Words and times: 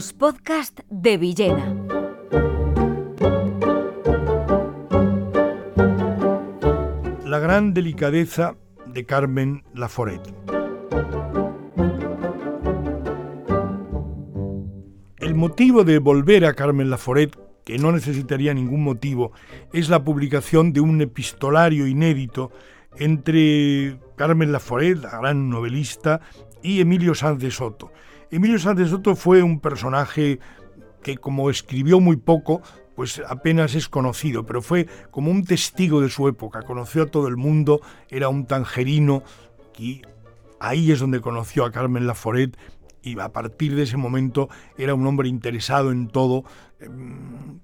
Los 0.00 0.14
podcasts 0.14 0.82
de 0.88 1.18
Villena. 1.18 1.76
La 7.26 7.38
gran 7.38 7.74
delicadeza 7.74 8.56
de 8.86 9.04
Carmen 9.04 9.62
Laforet. 9.74 10.22
El 15.18 15.34
motivo 15.34 15.84
de 15.84 15.98
volver 15.98 16.46
a 16.46 16.54
Carmen 16.54 16.88
Laforet, 16.88 17.38
que 17.66 17.76
no 17.76 17.92
necesitaría 17.92 18.54
ningún 18.54 18.82
motivo, 18.82 19.32
es 19.74 19.90
la 19.90 20.02
publicación 20.02 20.72
de 20.72 20.80
un 20.80 21.02
epistolario 21.02 21.86
inédito 21.86 22.52
entre 22.96 24.00
Carmen 24.16 24.50
Laforet, 24.50 24.96
la 24.96 25.18
gran 25.18 25.50
novelista, 25.50 26.22
y 26.62 26.80
Emilio 26.80 27.14
Sanz 27.14 27.38
de 27.38 27.50
Soto. 27.50 27.92
Emilio 28.30 28.74
de 28.74 28.86
Soto 28.86 29.16
fue 29.16 29.42
un 29.42 29.58
personaje 29.58 30.38
que 31.02 31.16
como 31.16 31.50
escribió 31.50 31.98
muy 31.98 32.16
poco, 32.16 32.62
pues 32.94 33.20
apenas 33.26 33.74
es 33.74 33.88
conocido, 33.88 34.46
pero 34.46 34.62
fue 34.62 34.86
como 35.10 35.30
un 35.30 35.44
testigo 35.44 36.00
de 36.00 36.10
su 36.10 36.28
época, 36.28 36.62
conoció 36.62 37.02
a 37.02 37.06
todo 37.06 37.26
el 37.26 37.36
mundo, 37.36 37.80
era 38.08 38.28
un 38.28 38.46
tangerino 38.46 39.24
y 39.78 40.02
ahí 40.60 40.92
es 40.92 41.00
donde 41.00 41.20
conoció 41.20 41.64
a 41.64 41.72
Carmen 41.72 42.06
Laforet 42.06 42.56
y 43.02 43.18
a 43.18 43.30
partir 43.30 43.74
de 43.74 43.82
ese 43.82 43.96
momento 43.96 44.48
era 44.78 44.94
un 44.94 45.06
hombre 45.06 45.28
interesado 45.28 45.90
en 45.90 46.06
todo, 46.06 46.44
em, 46.78 47.58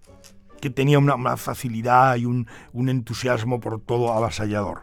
que 0.60 0.70
tenía 0.70 0.98
una, 0.98 1.36
facilidad 1.36 2.16
y 2.16 2.24
un, 2.24 2.48
un 2.72 2.88
entusiasmo 2.88 3.60
por 3.60 3.80
todo 3.80 4.12
avasallador. 4.14 4.80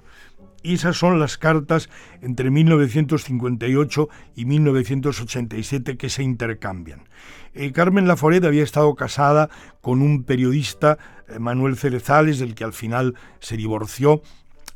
Y 0.64 0.76
esas 0.76 0.98
son 0.98 1.20
las 1.20 1.38
cartas 1.38 1.90
entre 2.22 2.50
1958 2.50 4.10
y 4.36 4.46
1987 4.46 5.98
que 5.98 6.10
se 6.10 6.24
intercambian. 6.24 7.10
Eh, 7.54 7.72
Carmen 7.72 8.08
Laforet 8.08 8.44
había 8.46 8.64
estado 8.64 8.96
casada 8.96 9.50
con 9.82 10.02
un 10.02 10.24
periodista, 10.24 10.98
eh, 11.28 11.38
Manuel 11.38 11.78
Cerezales, 11.78 12.40
del 12.40 12.56
que 12.56 12.64
al 12.64 12.74
final 12.74 13.16
se 13.40 13.58
divorció, 13.58 14.22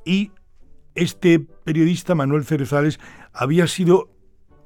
y 0.05 0.31
este 0.93 1.39
periodista, 1.39 2.15
Manuel 2.15 2.43
Cerezales, 2.43 2.99
había 3.33 3.67
sido 3.67 4.09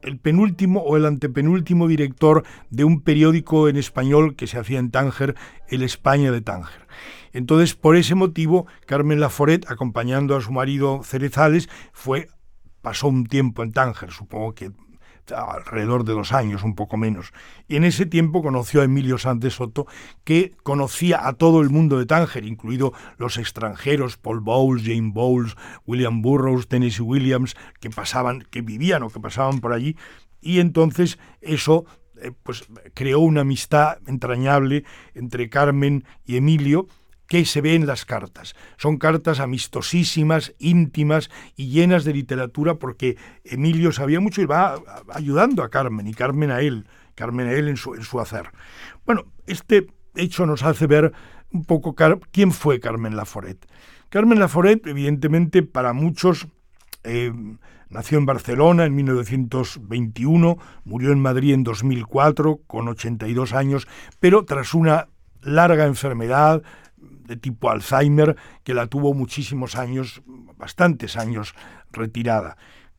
el 0.02 0.18
penúltimo 0.18 0.82
o 0.82 0.98
el 0.98 1.06
antepenúltimo 1.06 1.88
director 1.88 2.44
de 2.70 2.84
un 2.84 3.02
periódico 3.02 3.70
en 3.70 3.78
español 3.78 4.36
que 4.36 4.48
se 4.48 4.58
hacía 4.58 4.80
en 4.80 4.92
Tánger, 4.92 5.36
El 5.68 5.84
España 5.84 6.32
de 6.32 6.42
Tánger. 6.42 6.88
Entonces, 7.34 7.76
por 7.76 7.96
ese 7.96 8.16
motivo, 8.16 8.68
Carmen 8.86 9.20
Laforet, 9.20 9.70
acompañando 9.70 10.36
a 10.36 10.42
su 10.42 10.52
marido 10.52 11.02
Cerezales, 11.04 11.70
fue, 11.94 12.28
pasó 12.82 13.08
un 13.08 13.26
tiempo 13.26 13.64
en 13.64 13.72
Tánger, 13.72 14.12
supongo 14.12 14.54
que 14.54 14.72
alrededor 15.32 16.04
de 16.04 16.14
dos 16.14 16.34
años, 16.34 16.64
un 16.64 16.76
poco 16.76 16.98
menos. 16.98 17.34
Y 17.68 17.76
en 17.76 17.84
ese 17.84 18.06
tiempo 18.06 18.42
conoció 18.42 18.82
a 18.82 18.86
Emilio 18.86 19.18
Sánchez 19.18 19.54
Soto, 19.54 19.88
que 20.24 20.56
conocía 20.64 21.28
a 21.28 21.34
todo 21.34 21.62
el 21.62 21.70
mundo 21.70 21.98
de 21.98 22.06
Tánger, 22.06 22.46
incluido 22.46 22.94
los 23.18 23.38
extranjeros, 23.38 24.18
Paul 24.18 24.42
Bowles, 24.42 24.84
Jane 24.84 25.12
Bowles, 25.14 25.56
William 25.86 26.22
Burroughs, 26.22 26.68
Tennessee 26.68 27.04
Williams, 27.04 27.56
que 27.80 27.90
pasaban, 27.90 28.42
que 28.50 28.62
vivían 28.62 29.04
o 29.04 29.10
que 29.10 29.20
pasaban 29.20 29.60
por 29.60 29.74
allí. 29.74 29.96
Y 30.42 30.60
entonces 30.60 31.20
eso 31.42 31.86
eh, 32.22 32.32
pues 32.44 32.66
creó 32.94 33.20
una 33.20 33.42
amistad 33.42 33.98
entrañable 34.08 34.84
entre 35.14 35.50
Carmen 35.50 36.04
y 36.26 36.38
Emilio, 36.38 36.88
que 37.32 37.46
se 37.46 37.62
ve 37.62 37.76
en 37.76 37.88
las 37.88 38.04
cartas. 38.04 38.58
Son 38.76 38.98
cartas 38.98 39.40
amistosísimas, 39.40 40.54
íntimas 40.60 41.32
y 41.56 41.70
llenas 41.70 42.04
de 42.04 42.12
literatura 42.12 42.76
porque 42.76 43.16
Emilio 43.46 43.94
sabía 43.94 44.20
mucho 44.20 44.42
y 44.42 44.46
va 44.46 44.76
ayudando 45.08 45.64
a 45.64 45.70
Carmen 45.70 46.08
y 46.08 46.14
Carmen 46.14 46.52
a 46.52 46.60
él, 46.60 46.88
Carmen 47.16 47.48
a 47.48 47.54
él 47.54 47.70
en 47.70 47.78
su, 47.78 47.96
en 47.96 48.04
su 48.04 48.20
hacer. 48.20 48.50
Bueno, 49.06 49.24
este 49.48 49.88
hecho 50.14 50.46
nos 50.46 50.64
hace 50.64 50.88
ver 50.88 51.14
un 51.54 51.64
poco 51.64 51.96
quién 52.34 52.52
fue 52.52 52.82
Carmen 52.82 53.16
Laforet. 53.16 53.66
Carmen 54.10 54.38
Laforet, 54.38 54.86
evidentemente, 54.86 55.64
para 55.64 55.94
muchos, 55.94 56.50
eh, 57.06 57.32
nació 57.88 58.18
en 58.18 58.26
Barcelona 58.26 58.84
en 58.84 58.94
1921, 58.94 60.58
murió 60.84 61.14
en 61.14 61.22
Madrid 61.22 61.54
en 61.54 61.64
2004 61.64 62.60
con 62.68 62.90
82 62.90 63.54
años, 63.54 63.88
pero 64.20 64.44
tras 64.44 64.74
una 64.74 65.08
larga 65.44 65.86
enfermedad, 65.86 66.62
de 67.32 67.38
tipo 67.38 67.70
Alzheimer, 67.70 68.36
que 68.64 68.74
la 68.74 68.88
tuvo 68.88 69.14
muchísimos 69.14 69.78
años, 69.78 70.22
bastantes 70.58 71.16
años 71.16 71.56
retirada. 71.92 72.58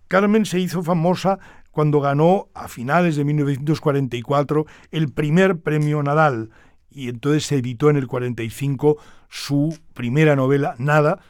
Carmen 0.09 0.47
se 0.47 0.59
hizo 0.59 0.83
famosa 0.83 1.39
cuando 1.71 2.01
ganó 2.01 2.49
a 2.55 2.69
finales 2.69 3.17
de 3.17 3.25
1944 3.25 4.65
el 4.91 5.13
primer 5.13 5.61
premio 5.61 6.03
Nadal 6.03 6.51
y 6.91 7.09
entonces 7.11 7.45
se 7.45 7.57
editó 7.57 7.91
en 7.91 7.97
el 7.97 8.07
45 8.07 8.97
su 9.29 9.79
primera 9.93 10.35
novela, 10.35 10.77
Nada, 10.79 11.21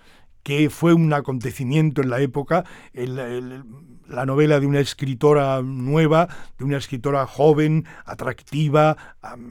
que 0.44 0.70
fue 0.70 0.94
un 0.94 1.12
acontecimiento 1.12 2.02
en 2.02 2.10
la 2.10 2.20
época, 2.20 2.64
la 2.94 4.26
novela 4.26 4.60
de 4.60 4.66
una 4.66 4.80
escritora 4.80 5.60
nueva, 5.62 6.28
de 6.58 6.64
una 6.64 6.78
escritora 6.78 7.26
joven, 7.26 7.84
atractiva, 8.04 8.96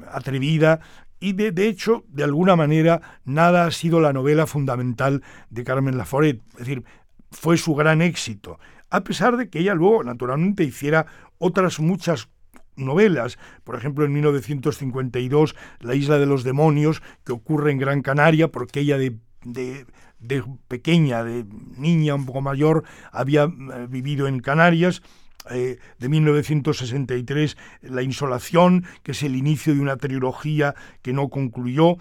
atrevida, 0.10 0.82
y 1.22 1.34
de, 1.34 1.68
hecho, 1.68 2.04
de 2.10 2.24
alguna 2.24 2.56
manera, 2.56 3.20
nada 3.24 3.66
ha 3.66 3.72
sido 3.72 4.02
la 4.02 4.12
novela 4.12 4.48
fundamental 4.48 5.22
de 5.52 5.64
Carmen 5.64 5.98
Laforet, 5.98 6.42
es 6.54 6.58
decir, 6.58 6.84
fue 7.32 7.58
su 7.58 7.76
gran 7.76 8.02
éxito, 8.02 8.60
a 8.90 9.04
pesar 9.04 9.38
de 9.38 9.48
que 9.48 9.60
ella 9.60 9.76
luego, 9.76 10.04
naturalmente, 10.04 10.64
hiciera 10.64 11.06
otras 11.38 11.80
muchas 11.80 12.28
novelas, 12.76 13.38
por 13.64 13.76
ejemplo 13.76 14.04
en 14.04 14.14
1952 14.14 15.56
La 15.80 15.94
isla 15.94 16.18
de 16.18 16.26
los 16.26 16.44
demonios, 16.44 17.04
que 17.24 17.34
ocurre 17.34 17.72
en 17.72 17.78
Gran 17.78 18.02
Canaria, 18.02 18.48
porque 18.48 18.80
ella 18.80 18.98
de, 18.98 19.18
de, 19.44 19.86
de 20.20 20.44
pequeña, 20.68 21.24
de 21.24 21.46
niña 21.78 22.16
un 22.16 22.26
poco 22.26 22.42
mayor, 22.42 22.84
había 23.12 23.44
eh, 23.44 23.88
vivido 23.88 24.28
en 24.28 24.40
Canarias, 24.40 25.04
eh, 25.50 25.80
de 25.98 26.10
1963, 26.10 27.58
La 27.82 28.04
Insolación, 28.04 28.86
que 29.04 29.12
es 29.14 29.24
el 29.24 29.36
inicio 29.36 29.74
de 29.74 29.82
una 29.82 29.98
trilogía 29.98 30.76
que 31.02 31.14
no 31.14 31.30
concluyó. 31.30 31.98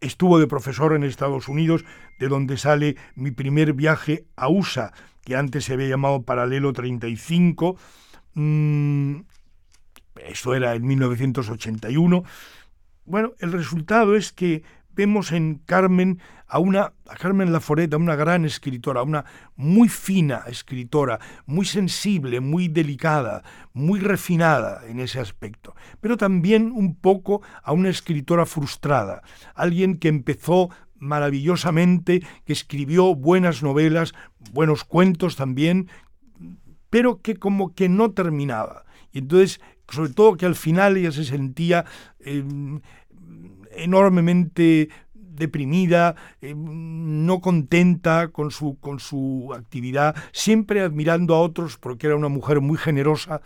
Estuvo 0.00 0.38
de 0.38 0.46
profesor 0.46 0.94
en 0.94 1.04
Estados 1.04 1.48
Unidos, 1.48 1.84
de 2.18 2.28
donde 2.28 2.56
sale 2.56 2.96
mi 3.14 3.30
primer 3.30 3.74
viaje 3.74 4.24
a 4.34 4.48
USA, 4.48 4.92
que 5.24 5.36
antes 5.36 5.64
se 5.64 5.74
había 5.74 5.88
llamado 5.88 6.22
Paralelo 6.22 6.72
35. 6.72 7.76
Mm, 8.34 9.20
esto 10.24 10.54
era 10.54 10.74
en 10.74 10.86
1981. 10.86 12.24
Bueno, 13.04 13.32
el 13.40 13.52
resultado 13.52 14.16
es 14.16 14.32
que 14.32 14.62
vemos 14.94 15.32
en 15.32 15.56
Carmen 15.66 16.20
a 16.46 16.58
una 16.58 16.92
a 17.08 17.16
Carmen 17.16 17.52
Laforet, 17.52 17.92
a 17.92 17.96
una 17.96 18.16
gran 18.16 18.44
escritora, 18.44 19.02
una 19.02 19.24
muy 19.56 19.88
fina 19.88 20.44
escritora, 20.46 21.20
muy 21.46 21.66
sensible, 21.66 22.40
muy 22.40 22.68
delicada, 22.68 23.42
muy 23.72 24.00
refinada 24.00 24.82
en 24.86 25.00
ese 25.00 25.20
aspecto, 25.20 25.74
pero 26.00 26.16
también 26.16 26.72
un 26.72 26.94
poco 26.94 27.42
a 27.62 27.72
una 27.72 27.90
escritora 27.90 28.46
frustrada, 28.46 29.22
alguien 29.54 29.98
que 29.98 30.08
empezó 30.08 30.70
maravillosamente, 31.02 32.22
que 32.44 32.52
escribió 32.52 33.14
buenas 33.14 33.62
novelas, 33.62 34.14
buenos 34.52 34.84
cuentos 34.84 35.36
también, 35.36 35.88
pero 36.90 37.20
que 37.20 37.36
como 37.36 37.74
que 37.74 37.88
no 37.88 38.12
terminaba. 38.12 38.84
Y 39.10 39.18
entonces, 39.18 39.60
sobre 39.88 40.12
todo 40.12 40.36
que 40.36 40.46
al 40.46 40.54
final 40.54 40.96
ella 40.96 41.10
se 41.10 41.24
sentía 41.24 41.84
eh, 42.20 42.44
enormemente 43.76 44.88
deprimida, 45.14 46.14
eh, 46.40 46.54
no 46.56 47.40
contenta 47.40 48.28
con 48.28 48.50
su, 48.50 48.78
con 48.80 49.00
su 49.00 49.52
actividad, 49.54 50.14
siempre 50.32 50.80
admirando 50.80 51.34
a 51.34 51.40
otros 51.40 51.78
porque 51.78 52.06
era 52.06 52.16
una 52.16 52.28
mujer 52.28 52.60
muy 52.60 52.76
generosa. 52.78 53.40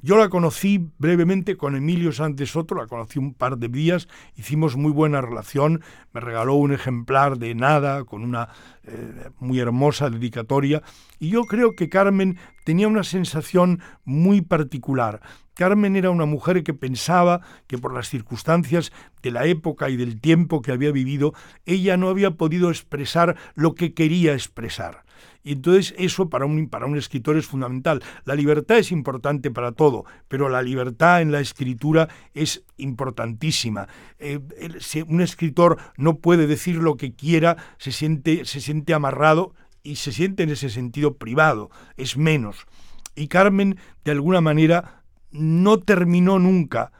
Yo 0.00 0.16
la 0.16 0.28
conocí 0.28 0.92
brevemente 0.98 1.56
con 1.56 1.74
Emilio 1.74 2.12
Sánchez 2.12 2.50
Soto, 2.50 2.76
la 2.76 2.86
conocí 2.86 3.18
un 3.18 3.34
par 3.34 3.58
de 3.58 3.66
días, 3.66 4.06
hicimos 4.36 4.76
muy 4.76 4.92
buena 4.92 5.20
relación, 5.20 5.82
me 6.12 6.20
regaló 6.20 6.54
un 6.54 6.72
ejemplar 6.72 7.36
de 7.36 7.56
nada 7.56 8.04
con 8.04 8.22
una 8.22 8.48
eh, 8.84 9.30
muy 9.40 9.58
hermosa 9.58 10.08
dedicatoria 10.08 10.82
y 11.18 11.30
yo 11.30 11.42
creo 11.46 11.74
que 11.74 11.88
Carmen 11.88 12.38
tenía 12.62 12.86
una 12.86 13.02
sensación 13.02 13.80
muy 14.04 14.40
particular. 14.40 15.20
Carmen 15.54 15.96
era 15.96 16.10
una 16.10 16.26
mujer 16.26 16.62
que 16.62 16.74
pensaba 16.74 17.40
que 17.66 17.76
por 17.76 17.92
las 17.92 18.08
circunstancias 18.08 18.92
de 19.20 19.32
la 19.32 19.46
época 19.46 19.90
y 19.90 19.96
del 19.96 20.20
tiempo 20.20 20.62
que 20.62 20.70
había 20.70 20.92
vivido, 20.92 21.34
ella 21.66 21.96
no 21.96 22.08
había 22.08 22.30
podido 22.30 22.70
expresar 22.70 23.34
lo 23.56 23.74
que 23.74 23.94
quería 23.94 24.34
expresar. 24.34 25.07
Y 25.42 25.52
entonces 25.52 25.94
eso 25.98 26.28
para 26.28 26.46
un, 26.46 26.68
para 26.68 26.86
un 26.86 26.96
escritor 26.96 27.36
es 27.36 27.46
fundamental. 27.46 28.02
La 28.24 28.34
libertad 28.34 28.78
es 28.78 28.92
importante 28.92 29.50
para 29.50 29.72
todo, 29.72 30.04
pero 30.28 30.48
la 30.48 30.62
libertad 30.62 31.22
en 31.22 31.32
la 31.32 31.40
escritura 31.40 32.08
es 32.34 32.64
importantísima. 32.76 33.88
Eh, 34.18 34.40
si 34.80 35.02
un 35.02 35.20
escritor 35.20 35.78
no 35.96 36.18
puede 36.18 36.46
decir 36.46 36.76
lo 36.76 36.96
que 36.96 37.14
quiera, 37.14 37.56
se 37.78 37.92
siente, 37.92 38.44
se 38.44 38.60
siente 38.60 38.94
amarrado 38.94 39.54
y 39.82 39.96
se 39.96 40.12
siente 40.12 40.42
en 40.42 40.50
ese 40.50 40.70
sentido 40.70 41.16
privado, 41.16 41.70
es 41.96 42.16
menos. 42.16 42.66
Y 43.14 43.28
Carmen, 43.28 43.78
de 44.04 44.12
alguna 44.12 44.40
manera, 44.40 45.02
no 45.30 45.78
terminó 45.78 46.38
nunca 46.38 46.92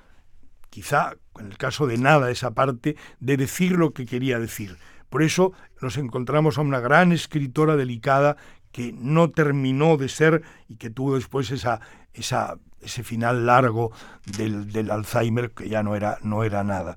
quizá 0.71 1.15
en 1.39 1.47
el 1.47 1.57
caso 1.57 1.87
de 1.87 1.99
nada 1.99 2.31
esa 2.31 2.53
parte, 2.53 2.97
de 3.21 3.37
decir 3.37 3.73
lo 3.73 3.93
que 3.93 4.07
quería 4.07 4.39
decir. 4.39 4.77
Por 5.09 5.23
eso 5.23 5.53
nos 5.81 5.97
encontramos 5.97 6.59
a 6.59 6.63
una 6.63 6.81
gran 6.81 7.13
escritora 7.13 7.77
delicada 7.77 8.37
que 8.73 8.93
no 8.93 9.31
terminó 9.31 9.97
de 9.97 10.09
ser 10.09 10.43
y 10.69 10.77
que 10.77 10.91
tuvo 10.91 11.15
después 11.15 11.51
esa, 11.51 11.81
ese 12.13 13.03
final 13.03 13.47
largo 13.47 13.93
del, 14.37 14.91
Alzheimer 14.91 15.51
que 15.53 15.69
ya 15.69 15.83
no 15.83 15.97
era, 15.97 16.19
no 16.23 16.45
era 16.45 16.65
nada. 16.65 16.97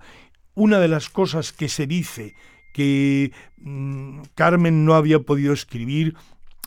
Una 0.54 0.80
de 0.80 0.90
las 0.90 1.10
cosas 1.10 1.54
que 1.54 1.69
se 1.69 1.88
dice 1.88 2.36
que 2.74 3.31
mmm, 3.58 4.22
Carmen 4.36 4.86
no 4.86 4.96
había 4.96 5.19
podido 5.19 5.54
escribir 5.54 6.16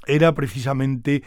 era 0.06 0.34
precisamente 0.34 1.22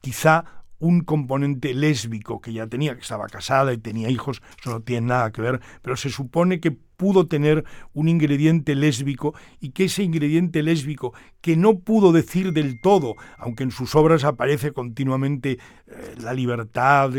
quizá 0.00 0.59
un 0.80 1.02
componente 1.02 1.74
lésbico 1.74 2.40
que 2.40 2.52
ya 2.52 2.66
tenía, 2.66 2.94
que 2.94 3.02
estaba 3.02 3.28
casada 3.28 3.72
y 3.72 3.78
tenía 3.78 4.10
hijos, 4.10 4.42
eso 4.60 4.70
no 4.70 4.80
tiene 4.80 5.06
nada 5.08 5.30
que 5.30 5.42
ver, 5.42 5.60
pero 5.82 5.96
se 5.96 6.10
supone 6.10 6.58
que 6.58 6.72
pudo 6.72 7.26
tener 7.26 7.64
un 7.94 8.08
ingrediente 8.08 8.74
lésbico 8.74 9.34
y 9.58 9.70
que 9.70 9.84
ese 9.84 10.02
ingrediente 10.02 10.62
lésbico 10.62 11.14
que 11.40 11.56
no 11.56 11.78
pudo 11.78 12.12
decir 12.12 12.52
del 12.52 12.80
todo, 12.80 13.16
aunque 13.38 13.62
en 13.62 13.70
sus 13.70 13.94
obras 13.94 14.24
aparece 14.24 14.72
continuamente 14.72 15.58
eh, 15.86 16.14
la 16.18 16.34
libertad, 16.34 17.10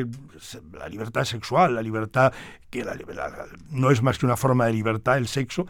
la 0.73 0.89
libertad 0.89 1.23
sexual, 1.23 1.73
la 1.75 1.81
libertad 1.81 2.33
que 2.69 2.83
la, 2.83 2.95
la, 2.95 3.45
no 3.71 3.89
es 3.89 4.03
más 4.03 4.17
que 4.17 4.25
una 4.25 4.37
forma 4.37 4.65
de 4.67 4.73
libertad 4.73 5.17
el 5.17 5.27
sexo, 5.27 5.65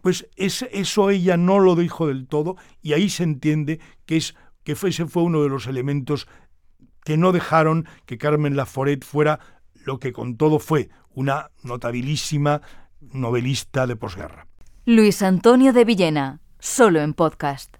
pues 0.00 0.28
es, 0.36 0.64
eso 0.70 1.10
ella 1.10 1.36
no 1.36 1.58
lo 1.58 1.74
dijo 1.74 2.06
del 2.06 2.28
todo 2.28 2.56
y 2.82 2.92
ahí 2.92 3.08
se 3.08 3.24
entiende 3.24 3.80
que 4.04 4.16
es 4.16 4.36
que 4.62 4.72
ese 4.72 5.06
fue 5.06 5.22
uno 5.22 5.42
de 5.44 5.48
los 5.48 5.68
elementos 5.68 6.26
que 7.06 7.16
no 7.16 7.30
dejaron 7.30 7.86
que 8.04 8.18
Carmen 8.18 8.56
Laforet 8.56 9.04
fuera 9.04 9.38
lo 9.84 10.00
que 10.00 10.12
con 10.12 10.36
todo 10.36 10.58
fue 10.58 10.90
una 11.14 11.52
notabilísima 11.62 12.62
novelista 13.00 13.86
de 13.86 13.94
posguerra. 13.94 14.48
Luis 14.84 15.22
Antonio 15.22 15.72
de 15.72 15.84
Villena, 15.84 16.40
solo 16.58 17.00
en 17.00 17.14
podcast. 17.14 17.76